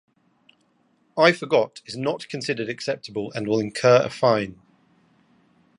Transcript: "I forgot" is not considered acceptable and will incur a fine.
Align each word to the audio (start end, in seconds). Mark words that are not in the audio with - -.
"I 1.15 1.31
forgot" 1.31 1.83
is 1.85 1.95
not 1.95 2.27
considered 2.27 2.69
acceptable 2.69 3.31
and 3.33 3.47
will 3.47 3.59
incur 3.59 3.97
a 4.03 4.09
fine. 4.09 4.59